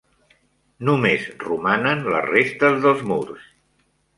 [0.89, 3.49] Només romanen les restes dels murs.